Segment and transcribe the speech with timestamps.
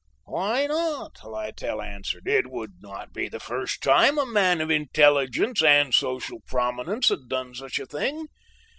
[0.25, 5.61] "Why not?" Littell asked; "it would not be the first time a man of intelligence
[5.61, 8.25] and social prominence had done such a thing.